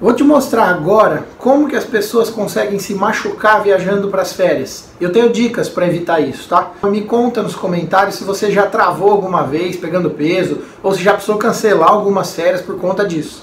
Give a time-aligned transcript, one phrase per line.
[0.00, 4.90] Vou te mostrar agora como que as pessoas conseguem se machucar viajando para as férias.
[5.00, 6.70] Eu tenho dicas para evitar isso, tá?
[6.84, 11.14] Me conta nos comentários se você já travou alguma vez pegando peso ou se já
[11.14, 13.42] precisou cancelar algumas férias por conta disso.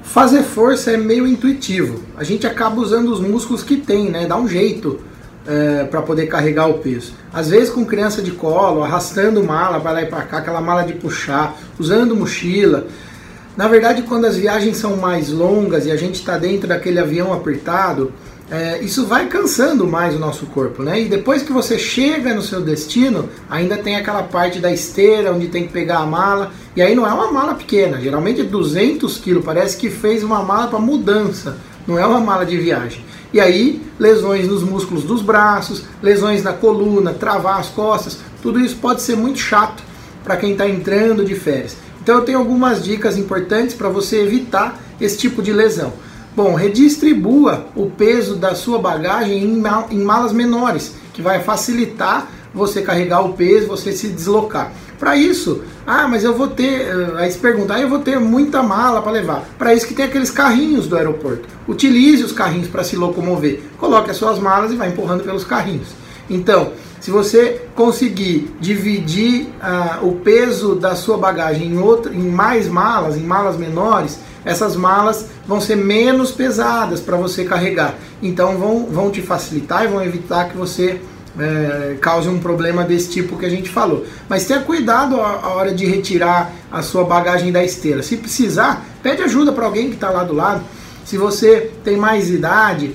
[0.00, 2.02] Fazer força é meio intuitivo.
[2.16, 4.26] A gente acaba usando os músculos que tem, né?
[4.26, 5.00] Dá um jeito
[5.48, 7.14] é, para poder carregar o peso.
[7.32, 10.82] Às vezes com criança de colo, arrastando mala para lá e para cá, aquela mala
[10.82, 12.86] de puxar, usando mochila.
[13.56, 17.32] Na verdade, quando as viagens são mais longas e a gente está dentro daquele avião
[17.32, 18.12] apertado,
[18.50, 21.02] é, isso vai cansando mais o nosso corpo, né?
[21.02, 25.48] E depois que você chega no seu destino, ainda tem aquela parte da esteira onde
[25.48, 26.52] tem que pegar a mala.
[26.76, 29.44] E aí não é uma mala pequena, geralmente é 200 quilos.
[29.44, 31.56] Parece que fez uma mala para mudança,
[31.88, 33.02] não é uma mala de viagem.
[33.32, 38.76] E aí, lesões nos músculos dos braços, lesões na coluna, travar as costas, tudo isso
[38.76, 39.82] pode ser muito chato
[40.22, 41.76] para quem está entrando de férias.
[42.02, 45.94] Então eu tenho algumas dicas importantes para você evitar esse tipo de lesão.
[46.36, 52.30] Bom, redistribua o peso da sua bagagem em, mal, em malas menores, que vai facilitar
[52.54, 54.72] você carregar o peso, você se deslocar.
[54.98, 58.18] Para isso, ah, mas eu vou ter, eh, aí se perguntar, ah, eu vou ter
[58.18, 59.48] muita mala para levar.
[59.56, 61.48] Para isso que tem aqueles carrinhos do aeroporto.
[61.68, 63.62] Utilize os carrinhos para se locomover.
[63.78, 65.88] Coloque as suas malas e vai empurrando pelos carrinhos.
[66.28, 72.68] Então, se você conseguir dividir ah, o peso da sua bagagem em, outra, em mais
[72.68, 77.94] malas, em malas menores, essas malas vão ser menos pesadas para você carregar.
[78.22, 81.00] Então vão, vão te facilitar e vão evitar que você
[81.38, 84.06] é, cause um problema desse tipo que a gente falou.
[84.28, 88.02] Mas tenha cuidado a, hora de retirar a sua bagagem da esteira.
[88.02, 90.62] Se precisar, pede ajuda para alguém que está lá do lado.
[91.04, 92.94] Se você tem mais idade,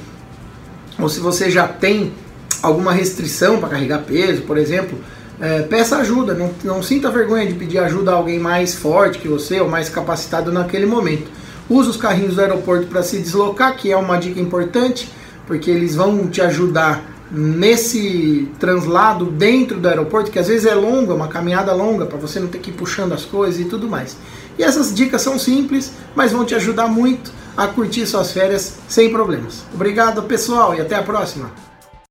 [1.00, 2.14] ou se você já tem
[2.62, 4.98] alguma restrição para carregar peso, por exemplo,
[5.40, 6.34] é, peça ajuda.
[6.34, 9.90] Não, não sinta vergonha de pedir ajuda a alguém mais forte que você ou mais
[9.90, 11.30] capacitado naquele momento.
[11.70, 15.10] Use os carrinhos do aeroporto para se deslocar, que é uma dica importante,
[15.48, 21.12] porque eles vão te ajudar nesse translado dentro do aeroporto, que às vezes é longo,
[21.12, 23.90] é uma caminhada longa, para você não ter que ir puxando as coisas e tudo
[23.90, 24.16] mais.
[24.58, 29.12] E essas dicas são simples, mas vão te ajudar muito a curtir suas férias sem
[29.12, 29.64] problemas.
[29.74, 31.73] Obrigado, pessoal, e até a próxima!